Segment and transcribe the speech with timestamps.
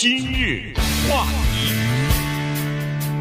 [0.00, 0.72] 今日
[1.10, 1.74] 话题，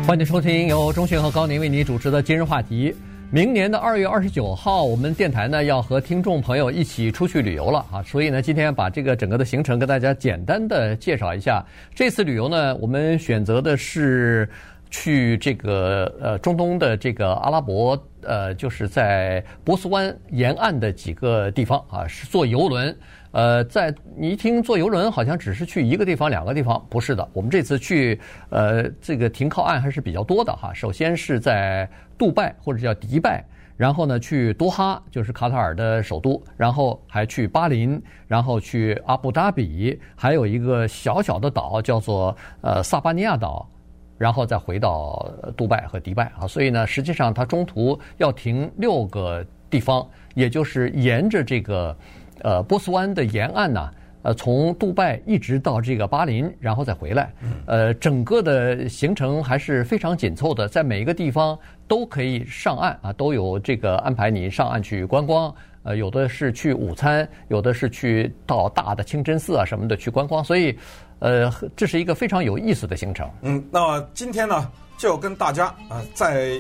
[0.08, 2.96] 欢迎收听由钟迅和高宁为你主持的今日话题。
[3.30, 11.62] 明年的二月二十九号，我们电台呢要和听众朋友一起出去旅游了啊，所以呢，今天把这个整个的行程跟大家简单的介绍一下。
[11.94, 14.50] 这次旅游呢，我们选择的是
[14.90, 22.98] 去这个呃中东的这个阿拉伯呃，就是在波斯湾沿岸的几个地方啊，是坐游轮。
[23.32, 27.28] 呃，在你一听坐游轮，好像只是去一个地方、两个地方，不是的。
[27.32, 28.20] 我们这次去，
[28.50, 30.74] 呃，这个停靠岸还是比较多的哈。
[30.74, 31.88] 首先是在
[32.18, 33.46] 杜拜或者叫迪拜，
[33.78, 43.70] 然后呢去多哈，就是卡塔尔的首都，然后还去巴林，然后去阿布达比，还有一个小小的岛叫做呃萨巴尼亚岛，
[44.18, 46.48] 然后再回到杜拜和迪拜啊。
[46.48, 50.04] 所以呢，实际上它中途要停六个地方，
[50.34, 51.96] 也就是沿着这个。
[52.42, 53.90] 呃，波斯湾的沿岸呢，
[54.22, 57.34] 呃，从杜拜一直到这个巴林，然后再回来，
[57.66, 70.78] 呃，整个的行程还是非常紧凑的，在每一个地方都可以上岸啊，都有这个安排你上岸去观光，呃，有的是去午餐，有的是去到大的清真寺啊什么的去观光，所以，
[71.20, 73.30] 呃，这是一个非常有意思的行程。
[73.42, 76.52] 嗯，那么今天呢，就跟大家啊，在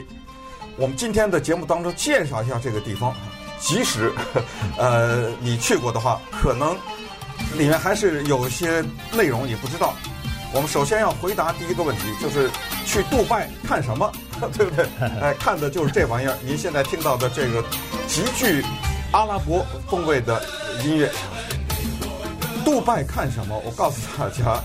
[0.77, 3.14] 我们今天的节目当中介绍一下这个地方。
[3.59, 4.11] 即使，
[4.77, 6.73] 呃，你去过的话，可能
[7.57, 9.93] 里面还是有些内容你不知道。
[10.52, 12.49] 我们首先要回答第一个问题，就是
[12.85, 14.11] 去杜拜看什么，
[14.57, 14.85] 对不对？
[15.21, 16.35] 哎，看的就是这玩意儿。
[16.43, 17.63] 您现在听到的这个
[18.07, 18.63] 极具
[19.11, 20.41] 阿拉伯风味的
[20.83, 21.11] 音乐，
[22.65, 23.61] 杜拜看什么？
[23.65, 24.59] 我告诉大家，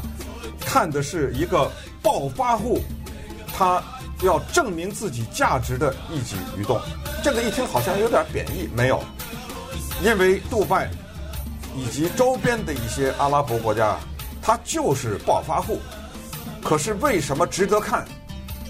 [0.65, 1.71] 看的是一个
[2.03, 2.81] 暴发户，
[3.57, 3.83] 他。
[4.23, 6.81] 要证明自己价值的一举一动，
[7.25, 9.03] 这个一听好像有点贬义，没有，
[10.03, 10.91] 因为杜拜
[11.75, 13.97] 以及周边的一些阿拉伯国家，
[14.43, 15.81] 它就是暴发户。
[16.63, 18.07] 可是为什么值得看？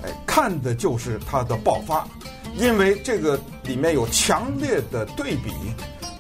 [0.05, 2.07] 哎，看的就是它的爆发，
[2.55, 5.51] 因为这个里面有强烈的对比，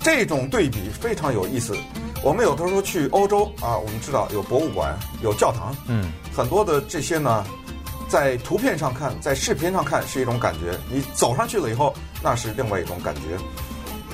[0.00, 1.76] 这种对比非常有意思。
[2.20, 7.46] 我们有的时候去欧洲啊，我们知道有博物馆、有教堂，嗯，很多的这些呢。
[8.14, 11.92] 在图片上看，在视频上看是一种感觉，你走上去了以后，
[12.22, 13.22] 那是另外一种感觉。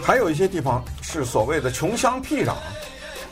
[0.03, 2.55] 还有一些地方是所谓的穷乡僻壤，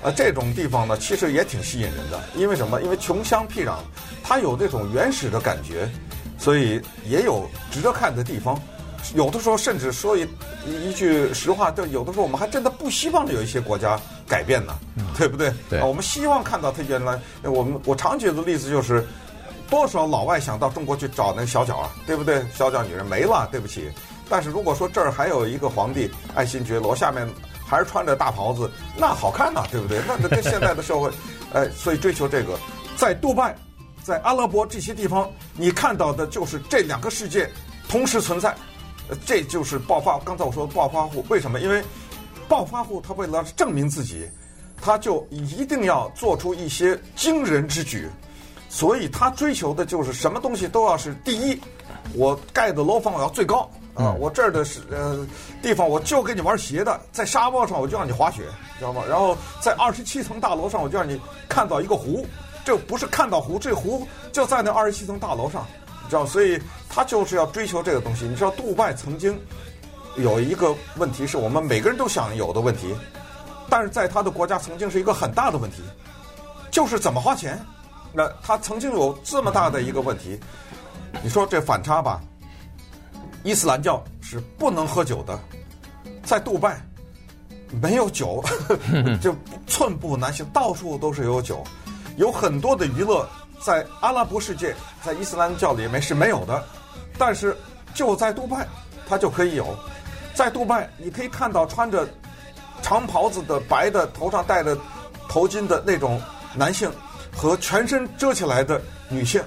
[0.03, 2.23] 呃，这种地方呢，其实也挺吸引人的。
[2.37, 2.83] 因为什么？
[2.83, 3.77] 因为穷乡僻壤，
[4.23, 5.89] 它有那种原始的感觉，
[6.37, 8.61] 所以也有值得看的地方。
[9.15, 10.29] 有的时候甚至说一
[10.67, 14.75] 一句实话，就有的时候我们还真的不希望有一些国家改变呢，
[15.17, 15.51] 对不对？
[15.71, 15.81] 对。
[15.81, 17.19] 我们希望看到它原来。
[17.43, 19.03] 我们我常举的例子就是。
[19.71, 22.45] 多少老外想到中国去找那小脚啊，对不对？
[22.55, 23.91] 小脚女人没了，对不起。
[24.29, 27.29] 但是如果说这儿还有一个皇帝爱新觉罗，下面
[27.67, 30.01] 还是穿着大袍子，那好看呐，对不对？
[30.07, 31.11] 那这跟现在的社会，
[31.53, 32.59] 呃，所以追求这个，
[32.97, 33.57] 在杜拜，
[34.03, 37.51] 在阿拉伯这些地方，你看到的就是这两个世界
[37.89, 38.55] 同时存在，
[39.25, 40.19] 这就是暴发。
[40.21, 41.61] 刚才我说的暴发户，为什么？
[41.61, 41.83] 因为
[42.49, 44.29] 暴发户他为了证明自己，
[44.81, 48.09] 他就一定要做出一些惊人之举。
[48.69, 51.59] 所以他追求的就是什么东西都要是第一，
[52.15, 54.13] 我盖的楼房我要最高啊！
[54.13, 55.27] 我这儿的是呃
[55.63, 58.43] 地方我就给你玩斜的，在沙漠上我就让你滑雪，
[58.79, 59.03] 知道吗？
[59.09, 62.27] 然后在二十七层大楼上我就让你看到一个湖，
[62.65, 65.67] 这不是看到湖，这湖就在那二十七层大楼上，
[66.05, 66.27] 你知道？
[66.27, 68.27] 所以他就是要追求这个东西。
[68.27, 69.39] 你知道，杜拜曾经
[70.17, 72.95] 有一个问题是我们每个人都想有的问题，
[73.69, 75.83] 但是在他的国家曾经是一个很大的问题，
[76.71, 77.59] 就是怎么花钱。
[78.43, 80.41] 他曾经有这么大的一个问题，
[81.23, 82.21] 你说这反差吧？
[83.45, 85.39] 伊斯兰教是不能喝酒的，
[86.25, 86.81] 在杜拜
[87.83, 88.43] 没有酒，
[89.21, 89.35] 就
[89.67, 91.63] 寸步难行，到处都是有酒，
[92.17, 93.29] 有很多的娱乐
[93.61, 94.75] 在阿拉伯世界，
[95.05, 96.65] 在伊斯兰教里面是没有的，
[97.17, 97.57] 但是
[97.95, 98.67] 就在杜拜，
[99.09, 99.67] 它就可以有。
[100.35, 102.09] 在杜拜，你可以看到穿着
[102.83, 104.77] 长袍子的白的，头上戴着
[105.29, 106.21] 头巾的那种
[106.55, 106.91] 男性。
[107.39, 109.41] 和全身遮起来的女性，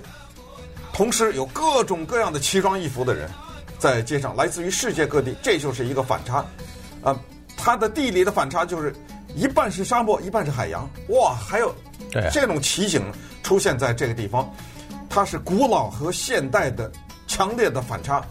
[0.93, 3.29] 同时有各种各样的奇装异服的人，
[3.77, 6.45] 在街上来自于世界各地，这就是一个反差，
[7.03, 7.19] 啊，
[7.57, 8.95] 它的地理的反差就是
[9.35, 11.75] 一半是沙漠，一半是海洋，哇，还有
[12.31, 13.03] 这种奇景
[13.43, 14.49] 出现在这个地方，
[15.09, 16.89] 它是古老和现代的
[17.27, 18.23] 强烈的反差。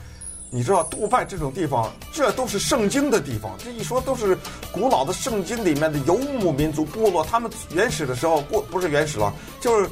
[0.52, 3.56] 你知道杜拜这种地方，这都是圣经的地方。
[3.58, 4.36] 这一说都是
[4.72, 9.88] 古老的圣经里面的游牧民族部落，他们原始的时候不不是原始了，就是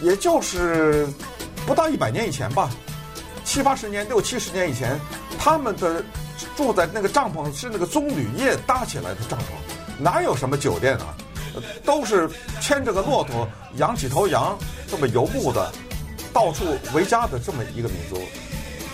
[0.00, 1.06] 也就是
[1.64, 2.70] 不到一百年以前吧，
[3.44, 4.98] 七八十年、六七十年以前，
[5.38, 6.04] 他们的
[6.56, 11.14] 住在那个帐篷是那个棕榈叶搭起来的帐篷，哪有什么酒店啊？
[11.84, 12.28] 都是
[12.60, 14.58] 牵着个骆驼，养几头羊，
[14.90, 15.70] 这么游牧的，
[16.32, 18.18] 到处为家的这么一个民族，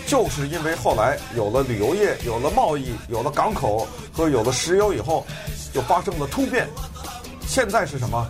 [0.09, 5.23] 就是因为后来有了旅游业，有了贸易，有了港口和有了石油以后，
[5.71, 6.67] 就发生了突变。
[7.45, 8.27] 现在是什么？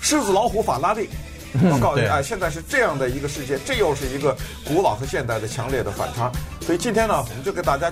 [0.00, 1.10] 狮子老虎法拉利。
[1.54, 6.30] 我告诉你，哎，现在是这样的一个世界，这又是一个古老和现代的强烈的反差。
[6.60, 7.90] 所以今天呢，我们就给大家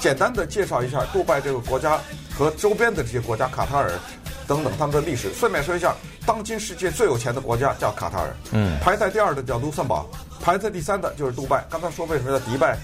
[0.00, 2.00] 简单的介绍一下杜拜这个国家
[2.36, 3.92] 和周边的这些国家，卡塔尔
[4.48, 5.32] 等等他们的历史。
[5.32, 5.94] 顺便说一下，
[6.26, 10.08] 当今世界最有钱的国家叫卡塔尔，嗯，排在第二的叫卢森堡，
[10.40, 11.64] 排在第三的就是杜拜。
[11.70, 12.78] 刚才说为什么叫迪拜，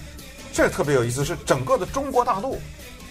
[0.53, 2.59] 这特别有意思，是整个的中国大陆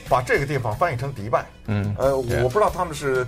[0.09, 3.27] 把这个地方翻译成迪拜，嗯，呃，我不知道他们是。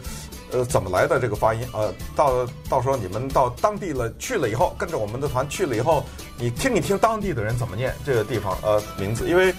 [0.52, 1.68] 呃，怎么来的这个发音？
[1.72, 6.04] 呃，到到时候你们到当地了去了以后，跟着我们的团去了以后，
[6.38, 9.52] 你听一听当地的人怎么念这个地方呃名字，因为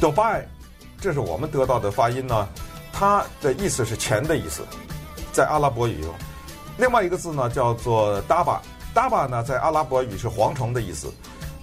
[0.00, 0.42] Dubai，
[0.98, 2.48] 这是我们得到的发音呢，
[2.94, 4.62] 它的意思是钱的意思，
[5.34, 6.14] 在阿拉伯语中，
[6.78, 8.18] 另外一个字呢叫做
[8.94, 11.12] Daba，Daba 呢在阿拉伯语是蝗虫的意思。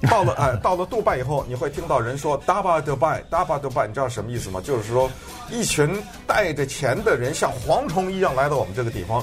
[0.09, 4.61] 到了哎， 到了杜拜以后，你会听到人说 Daba Dubai，Daba Dubai，你知道什么意思吗？
[4.63, 5.11] 就是说，
[5.49, 9.21] 一群带着钱的人像蝗虫一样来到我们这个地方，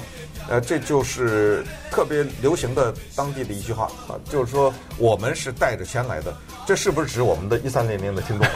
[0.51, 6.37] 呃，这就是特别流行的当地的一句话啊，就是说我们是带着钱来的。
[6.67, 8.47] 这是不是指我们的一三零零的听众？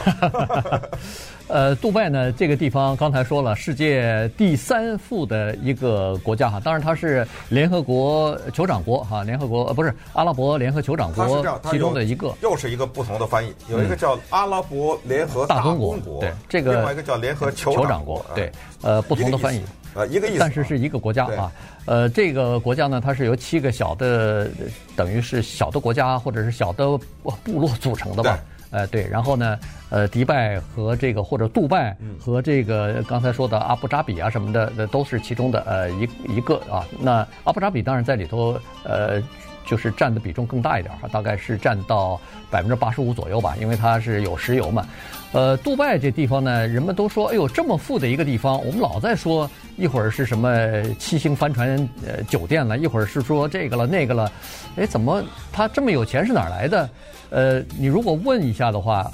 [1.51, 18.49] 呃，杜拜呢，这个地方刚才说了，世界第三富的一个国家哈，当然它是联合国酋长国哈，联合国呃不是阿拉伯联合酋长国其中的一个，又是一个不同的翻译，有一个叫阿拉伯联合大公国，对这个，另外一个叫联合酋长国，对，
[18.81, 19.61] 呃，不同的翻译。
[19.93, 21.51] 呃，一个意思，但是是一个国家啊。
[21.83, 24.49] 呃，这个国家呢，它是由七个小的，
[24.95, 26.97] 等于是小的国家或者是小的
[27.43, 28.39] 部落组成的吧？
[28.69, 29.05] 呃，对。
[29.05, 29.59] 然后呢，
[29.91, 36.83] 呃，迪拜和这个或者杜拜和这个刚才说的阿布扎比啊什么的，都是其中的呃一一个啊。
[36.99, 39.21] 那阿布扎比当然在里头，呃。
[39.63, 44.85] 就是占的比重更大一点哈，大概是占到百分之八十五左右吧，因为它是有石油嘛。
[45.31, 54.31] 呃，杜拜这地方呢，人们都说，哎呦，这么富的一个地方，我们老在说一会儿是什么七星帆船呃酒店了，一会儿是说这个了那个了，
[54.75, 55.23] 哎，怎么
[55.53, 56.89] 他这么有钱是哪儿来的？
[57.29, 59.09] 呃，你如果问一下的话，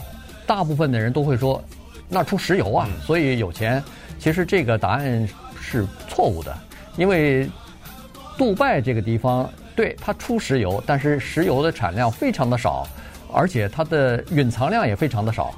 [0.48, 1.64] 大部分的人都会说，
[2.10, 3.84] 那出石油啊，所以有钱。
[4.18, 5.28] 其实这个答案
[5.62, 6.58] 是错误的，
[6.96, 7.48] 因为
[8.38, 9.48] 杜拜这个地方。
[9.76, 12.88] 对，它出石油，但是石油的产量非常的少，
[13.32, 15.54] 而且它的蕴藏量也非常的少，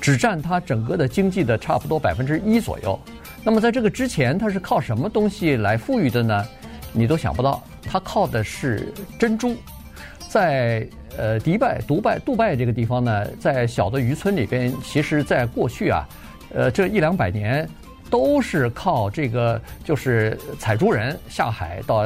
[0.00, 2.96] 只占它整个的经济的差不多百分之一左右。
[3.42, 6.46] 那么在这个之前，它是靠什么东西来富裕的呢？
[6.92, 9.56] 你都想不到，它靠的是珍珠。
[10.34, 10.84] 在
[11.16, 16.08] 呃迪拜、杜拜、杜拜这个地方呢，在小的渔村里边，其实在过去啊，
[16.52, 17.68] 呃这一两百年。
[18.10, 22.04] 都是靠这个，就是采珠人下海到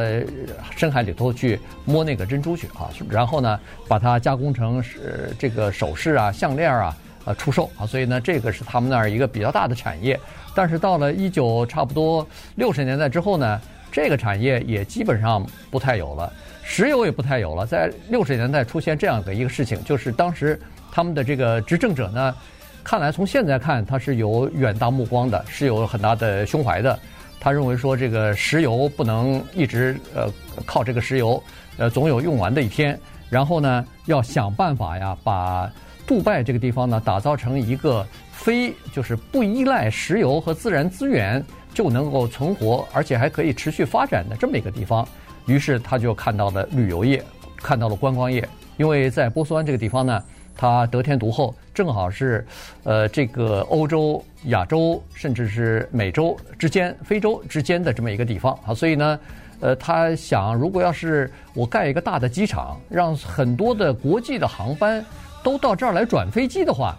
[0.75, 6.97] 深海里头去摸那个珍珠去啊，然后呢，把它加工成是这个首饰啊、项链啊，
[7.27, 10.19] 呃，出售啊，所以呢，这个是他们那儿一个比较大的产业。
[10.55, 13.61] 但是到了一九差不多六十年代之后呢，
[13.93, 16.33] 这个产业也基本上不太有了，
[16.70, 17.65] 石油也不太有了。
[17.65, 20.61] 在六十年代出现这样的一个事情，就是当时
[20.93, 22.37] 他们的这个执政者呢。
[22.85, 26.99] 看来从现在看，他是有远大目光的，是有很大的胸怀的。
[27.41, 30.31] 他认为说，这个石油不能一直呃
[30.65, 31.43] 靠这个石油，
[31.76, 32.99] 呃总有用完的一天。
[33.29, 35.71] 然后呢，要想办法呀，把
[36.07, 45.07] 杜拜这个地方呢打造成一个非就是不依赖石油和自然资源就能够存活，而且还可以持续发展的这么一个地方。
[45.49, 47.21] 于是他就看到了旅游业，
[47.57, 50.23] 看到了观光业，因为在波斯湾这个地方呢。
[50.61, 52.45] 它得天独厚，正好是，
[52.83, 59.21] 呃，这个欧洲、亚洲，甚至是美洲之间、非洲之间的这么一个地方啊，所以呢，
[59.61, 65.05] 呃，他想，如果要是我盖一个大的机场，让很多的国际的航班
[65.45, 66.99] 都到这儿来转飞机的话，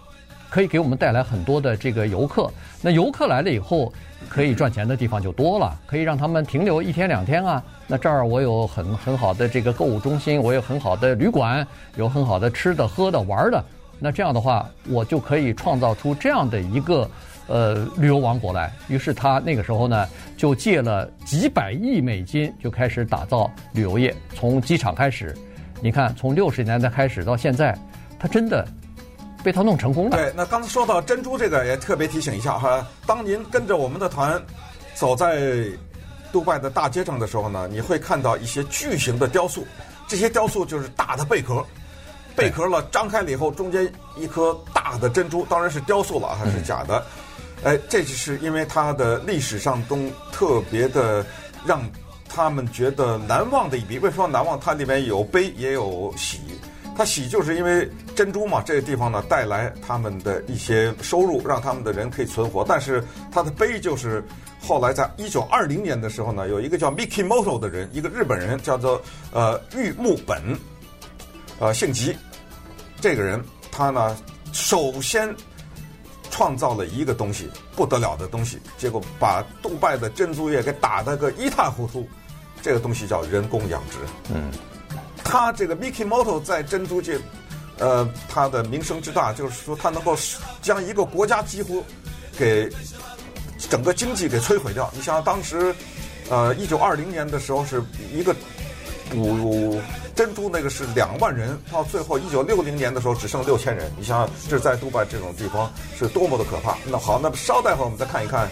[0.50, 2.50] 可以给我们带来很多的这个游客。
[2.82, 3.92] 那游客来了以后，
[4.28, 7.64] 可以赚钱的地方就多了，可以让他们停留一天两天啊。
[7.88, 13.64] 那这儿我有很很好的这个购物中心，我有很好的旅馆，有很好的吃的、喝的、玩的。
[14.00, 17.10] 那这样的话，我就可以创造出这样的一个
[17.48, 18.72] 呃旅游王国来。
[18.88, 20.08] 于是他那个时候呢，
[20.38, 24.16] 就借了几百亿美金，就开始打造旅游业。
[24.34, 25.36] 从机场开始，
[25.82, 27.78] 你看，从六十年代开始到现在，
[28.18, 28.66] 他真的
[29.44, 30.18] 被他弄成功了。
[30.18, 34.42] 对，那刚才说到珍珠这个，也特别提醒一下哈，当您跟着我们的团
[34.96, 35.66] 走在。
[36.32, 39.66] 杜拜的大街上的时候呢，你会看到一些巨型的雕塑，
[40.08, 41.66] 这些雕塑就是大的贝壳，
[42.36, 47.04] 贝壳了张开了以后，中间一颗大的珍珠，当然是雕塑了，还是假的。
[47.64, 49.98] 哎，这就是因为它的历史上都
[50.32, 51.26] 特别的
[51.66, 51.82] 让
[52.30, 53.98] 他们觉得难忘的一笔。
[53.98, 54.60] 为什么难忘？
[54.60, 56.42] 它里面有悲也有喜。
[56.96, 57.90] 它喜就是因为
[58.20, 62.66] 珍珠嘛，这个地方呢带来他们的一些收入，让他们的人可以存活。
[62.68, 64.22] 但是它的悲就是
[64.62, 70.54] 后来在一九二零年的时候呢，有一个叫 Mikimoto 的人，一个日本人叫做呃玉木本，
[71.60, 72.14] 呃姓吉，
[73.00, 74.18] 这个人他呢
[74.52, 75.34] 首先
[76.30, 82.06] 创造了一个东西，不得了的东西，结果把杜拜的珍珠业给打得个一塌糊涂。
[82.62, 83.98] 这个东西叫人工养殖。
[84.34, 84.52] 嗯。
[85.24, 87.18] 他这个 Mikimoto 在珍珠界，
[87.80, 90.16] 呃，他的名声之大，就是说他能够
[90.62, 91.84] 将一个国家几乎
[92.38, 92.70] 给
[93.70, 94.92] 整个经济给摧毁掉。
[94.94, 95.74] 你想想当时，
[96.30, 97.82] 呃，一九二零年的时候是
[98.14, 98.36] 一个
[99.10, 99.82] 捕
[100.16, 103.92] 珍珠那个是两万人，到最后一九六零年的时候只剩六千人。
[103.98, 106.78] 你想想，这在杜拜这种地方是多么的可怕。
[106.86, 108.50] 那好，那么稍待会儿我们再看一看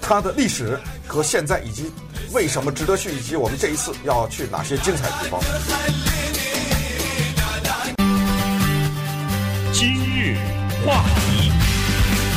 [0.00, 1.92] 它的历史和现在以及。
[2.32, 3.14] 为什么值得去？
[3.16, 5.40] 以及我们这一次要去哪些精彩的地方？
[10.86, 11.50] 话题，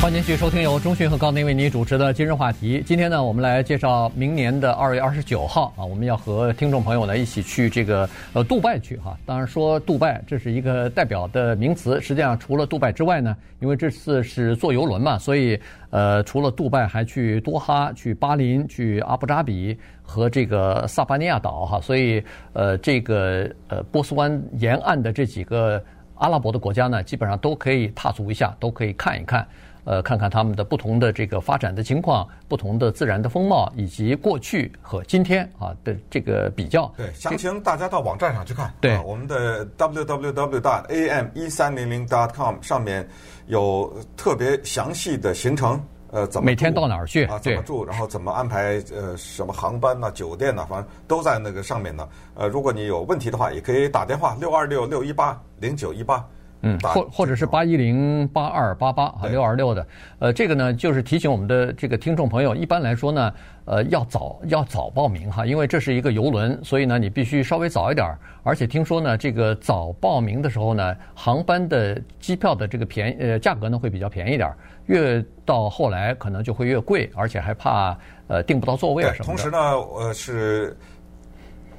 [0.02, 2.82] 欢迎继续收听由中讯和高宁为您主持的今日话题。
[2.84, 9.16] 今天呢，我们来介绍明年的二月二十九号啊，我们要和听众朋友呢一起去这个呃杜拜去哈。
[9.24, 15.58] 当然说杜拜这是一个代表的名词，实际上除了杜拜之外呢，因为这次是坐游轮嘛，所以。
[15.90, 25.82] 呃，除了杜拜，还去多哈、去巴林、去阿布扎比和这个萨巴尼亚岛哈，所以呃，这个呃波斯湾沿岸的这几个
[26.20, 29.46] 阿拉伯的国家呢，基本上都可以踏足一下，都可以看一看，
[29.84, 36.92] 呃，看看他们的不同的这个发展的情况、不同的自然的风貌，以及过去和今天啊的这个比较。
[36.96, 38.72] 对，详情大家到网站上去看。
[38.82, 40.60] 对，啊、我们的 www.
[40.60, 43.08] dot am 一三零零 dot com 上面。
[43.46, 47.38] 有特别详细的行程，呃，怎么每天到哪儿去啊？
[47.38, 47.84] 怎么住？
[47.84, 48.82] 然后怎么安排？
[48.92, 52.08] 呃，什么航班呐、酒店呐，反正都在那个上面呢。
[52.34, 56.24] 呃，如果你有问题的话，也可以打电话六二六六一八零九一八。
[56.62, 59.86] 嗯，或或者是八一零八二八八啊，六二六的，
[60.18, 63.32] 呃，这个呢就是提醒我们的这个听众朋友，一般来说呢，
[63.64, 68.18] 呃，要早要早报名哈，因为这是一个游轮，所以呢你必须稍微早一点儿。
[68.42, 77.96] 而且听说呢，这个早报名的时候呢，航班的机票的这个便宜呃价格呢会比较便宜点儿，越到后来可能就会越贵，而且还怕
[78.28, 79.36] 呃订不到座位啊什么的。
[79.36, 80.76] 同时呢，呃是。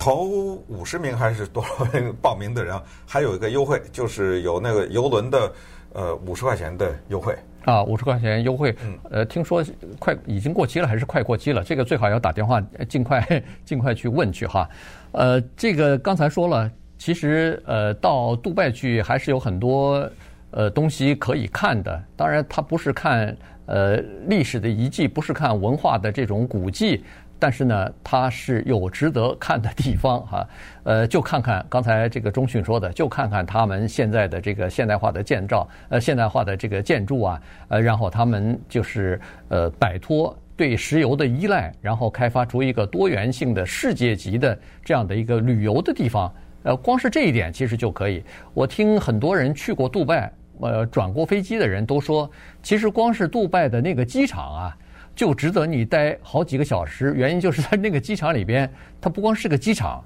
[0.01, 5.53] 头五十名还是多少名报名的人，还有一个优惠，就是有那个游轮的
[5.93, 8.75] 呃五十块钱的优惠啊，五十块钱优惠。
[8.83, 9.63] 嗯，呃，听说
[9.99, 11.63] 快已经过期了，还是快过期了？
[11.63, 14.67] 这个最好要打电话，尽快尽快去问去哈。
[15.11, 20.09] 呃，这个刚才说了，其实呃到杜拜去还是有很多
[20.49, 22.03] 呃东西可以看的。
[22.15, 27.03] 当然，它不是看呃历史的遗迹，不是看文化的这种古迹。
[27.41, 30.47] 但是呢，它是有值得看的地方哈，
[30.85, 44.55] 呃，就看看刚才这个中讯说的，就看看他们现在的这个现代化的建造，呃，现代化的这个建筑啊，呃，然后他们就是呃摆脱对石油的依赖，然后开发出一个多元性的世界级的
[44.85, 46.31] 这样的一个旅游的地方，
[46.61, 48.23] 呃，光是这一点其实就可以。
[48.53, 52.29] 我听很多人去过杜拜，呃，转过飞机的人都说，
[52.61, 54.77] 其实光是杜拜的那个机场啊。
[55.21, 58.67] 就值得你待好几个小时，原因就是在 那个机场里边，
[58.99, 60.03] 它不光是个机场，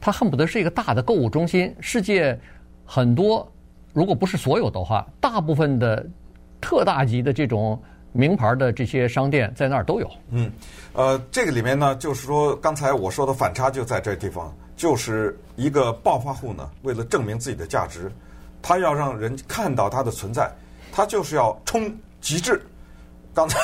[0.00, 1.74] 它恨不得是一个大的购物中心。
[1.80, 2.38] 世界
[2.86, 3.50] 很多，
[3.92, 6.06] 如果不是所有的话，大部分的
[6.60, 7.76] 特大级的这种
[8.12, 10.08] 名牌的这些商店在那儿都有。
[10.30, 10.48] 嗯，
[10.92, 18.08] 呃，这个里面呢，就是说刚才我说的反差就在这地方，就是一个暴发户呢，为了证明自己的价值，
[18.62, 20.48] 他要让人看到他的存在，
[20.92, 22.62] 他就是要冲极致。
[23.34, 23.58] 刚才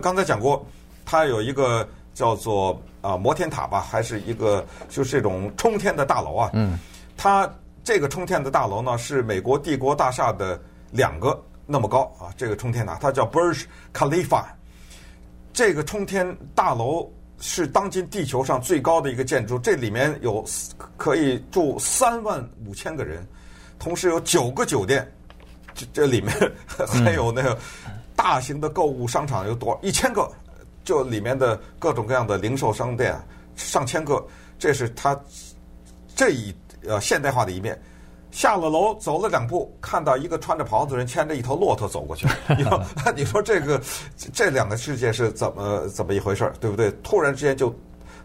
[0.00, 0.64] 刚才讲过，
[1.04, 6.50] 它有一个叫做啊、呃、摩天塔吧，还是一个就是这种冲天的大楼啊。
[6.52, 6.78] 嗯。
[7.16, 7.52] 它
[7.82, 10.60] 这个冲天的大楼呢，是美国帝国大厦的
[10.92, 12.30] 两个那么高啊。
[12.36, 14.44] 这个冲天塔它叫 Burj Khalifa。
[15.52, 20.44] 这个冲天大楼是当今地球上最高的一个建筑，这里面有
[20.96, 23.26] 可以住三万五千个人，
[23.78, 25.10] 同时有九个酒店，
[25.74, 26.32] 这这里面
[27.04, 27.58] 还有那个。
[28.20, 30.30] 嗯大型的购物商场有多一千个，
[30.84, 33.18] 就里面的各种各样的零售商店
[33.56, 34.22] 上千个，
[34.58, 35.18] 这是它
[36.14, 36.54] 这一
[36.86, 37.80] 呃现代化的一面。
[38.30, 42.28] 下了楼走了两步，看到一个穿着袍子的人牵着一头骆驼走过去。
[42.56, 42.84] 你说，
[43.16, 43.80] 你说这个
[44.32, 46.92] 这两个世界是怎么怎么一回事儿，对不对？
[47.02, 47.74] 突然之间就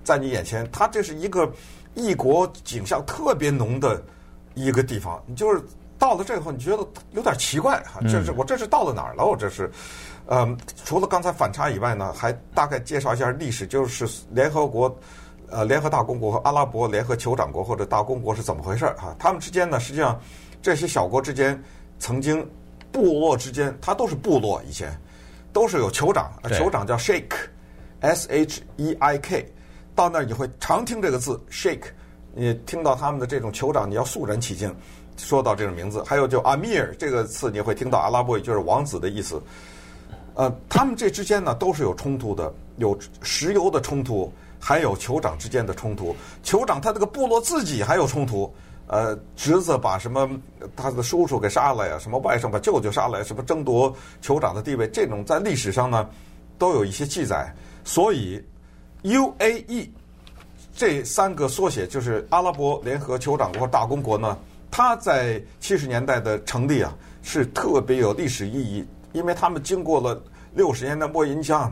[0.03, 1.51] 在你眼前，它这是一个
[1.95, 3.99] 异国景象特别浓的
[4.53, 5.19] 一个地方。
[5.25, 5.59] 你就是
[5.97, 9.25] 到了这以后，你觉得有点奇怪哈，这是我这是到了哪儿了？
[9.25, 9.71] 我这是，
[10.27, 14.93] 嗯，除了刚才反差以外呢，还大概介绍一下历史，就是联合国，
[15.49, 19.15] 呃，联合大公国和阿拉伯联合酋长国或者大公国是怎么回事哈？
[19.17, 20.19] 他们之间呢，实际上
[20.61, 21.61] 这些小国之间
[21.97, 22.45] 曾经
[22.91, 24.95] 部落之间，它都是部落，以前
[25.53, 29.53] 都是有酋长，酋长叫 Sheikh，S H E I K，
[29.95, 31.83] 到那儿你会常听这个字 Sheikh。
[32.37, 34.75] 你听到他们的这种酋长，你要肃然起敬。
[35.17, 39.41] 说到这个名字，还有就阿米尔这个词，你会听到阿拉伯语就是王子的意思。
[40.33, 46.15] 呃，他们这之间呢都是有冲突的，有石油的冲突，还有酋长之间的冲突。
[46.43, 48.53] 酋长他这个部落自己还有冲突，
[48.87, 50.29] 呃，侄子把什么
[50.75, 56.09] 他的叔叔给杀了呀，什么外甥把舅舅杀了呀，什么争夺酋长的地位，这种在历史上呢
[56.57, 57.53] 都有一些记载。
[57.83, 58.43] 所以
[59.03, 59.89] UAE。
[60.77, 64.37] 这三个缩写就是阿拉伯联合酋长国大公国呢，
[64.77, 70.21] 它在七十年代的成立啊，是特别有历史意义，因为他们经过了
[70.53, 71.71] 六十年代末，你想，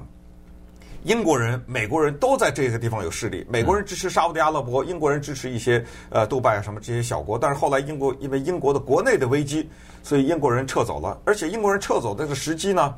[1.03, 9.69] 英国人、美国人都在这个地方有势力，美国人支持沙乌地阿拉伯，英国人支持一些呃杜拜啊什么这些小国，但是后来英国因为英国的国内的危机，
[10.01, 12.95] 所以英国人撤走了，而且英国人撤走的这个时机呢，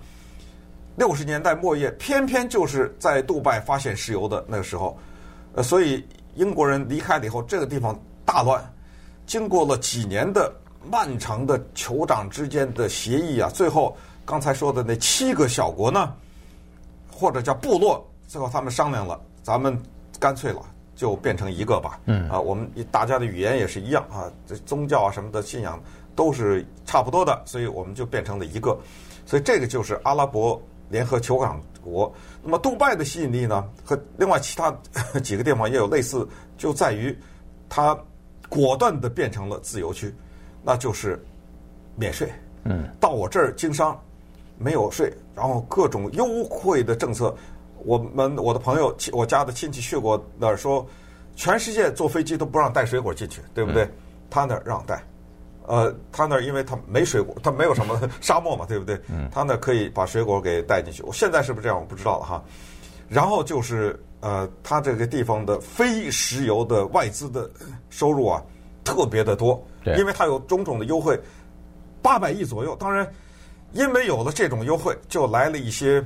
[0.98, 4.96] 六十年代末叶，偏偏就是在杜拜发现石油的那个时候。
[5.56, 8.64] 呃，所以英国人离开了以后，这个地方大乱。
[9.26, 10.54] 经过了几年的
[10.90, 16.14] 漫长的酋长之间的协议啊，最后刚才说的那七个小国呢，
[17.12, 19.82] 或者叫部落，最后他们商量了，咱们
[20.20, 20.62] 干脆了，
[20.96, 22.00] 就变成一个吧。
[22.06, 22.30] 嗯。
[22.30, 25.82] 啊，我们大家的语言也是一样啊，这宗教啊什么的信仰
[26.16, 28.78] 都是差不多的，所以我们就变成了一个。
[29.26, 32.14] 所以这个就是阿拉伯联合酋长国。
[32.44, 34.72] 那么，杜拜的吸引力呢，和另外其他
[35.24, 36.28] 几个地方也有类似，
[36.58, 37.18] 就在于
[37.68, 37.98] 它
[38.50, 40.14] 果断的变成了自由区，
[40.64, 41.24] 那就是
[41.96, 42.32] 免税。
[42.64, 44.00] 嗯，到我这儿经商
[44.58, 47.36] 没有税，然后各种优惠的政策。
[47.84, 50.86] 我们我的朋友，我家的亲戚去过那儿说，
[51.36, 53.88] 全世界坐飞机都不让带水果进去，对不对？
[54.30, 55.04] 他那儿让带。
[55.68, 59.00] 呃，他那儿因为他没水果，他没有什么 沙漠嘛，对不对？
[59.10, 59.30] 嗯。
[59.32, 61.04] 他那可以把水果给带进去。
[61.04, 61.80] 我现在是不是这样？
[61.80, 62.44] 我不知道了哈。
[63.08, 67.48] 然后就是呃，它这个地方的非石油的外资的
[67.92, 68.42] 收入啊，
[68.84, 69.64] 特别的多。
[69.84, 69.96] 对。
[69.98, 71.16] 因为它有种种的优惠，
[72.02, 72.76] 八百亿左右。
[72.78, 73.08] 当然，
[73.74, 76.04] 因为有了这种优惠，就来了一些，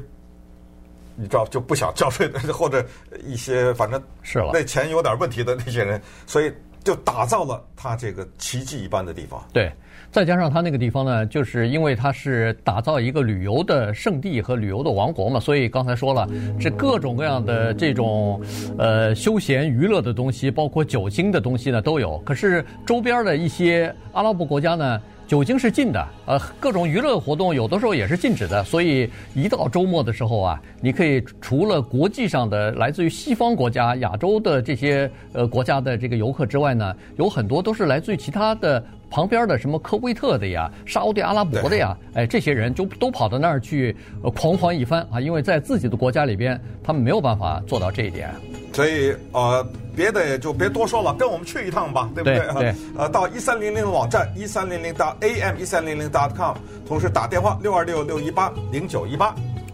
[1.15, 2.85] 你知道就不想交税的，或者
[3.23, 6.53] 一些反正是了那钱有点问题的那些人，所以。
[6.89, 9.39] 就打造了它这个奇迹一般的地方。
[9.53, 9.71] 对，
[10.09, 16.27] 再加上它那个地方呢，就是因为它是打造一个旅游的圣地和旅游的王国嘛，所以刚才说了，
[16.59, 18.41] 这各种各样的这种
[18.75, 22.17] 呃休闲娱乐的东西，包括酒精的东西呢都有。
[22.25, 24.99] 可是周边的一些阿拉伯国家呢，
[25.29, 38.83] 酒精是禁的，呃，各种娱乐活动有的时候也是禁止的，所以一到周末的时候啊，你可以除了国际上的来自于西方国家、亚洲的这些呃国家的这个游客之外呢，有很多都是来自于其他的。
[39.09, 43.95] 旁边的什么科威特的呀、沙乌地阿拉伯的呀，哎，这些人就都跑到那儿去
[44.35, 45.19] 狂欢一番啊！
[45.19, 48.29] 因为在自己的国家里边，他们没有办法做到这一点。
[48.71, 52.39] 所以呃，别的也就别多说了，跟我们去一趟吧，对不对？
[52.59, 52.75] 对。
[52.97, 56.55] 呃，到一三零零的网站一三零零 dot am 一三零零 dot com，
[56.87, 59.33] 同时打电话六二六六一八零九一八，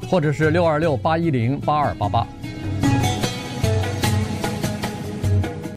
[0.09, 2.25] 或者是六二六八一零八二八八。